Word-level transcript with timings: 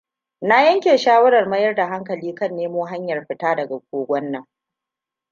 Na 0.41 0.63
yanke 0.65 0.97
shawarar 0.97 1.47
mayar 1.49 1.75
da 1.75 1.87
hankali 1.87 2.33
kan 2.35 2.55
nemo 2.55 2.85
hanyar 2.85 3.25
fita 3.27 3.55
daga 3.55 3.79
kogon 3.91 4.31
nan. 4.31 4.47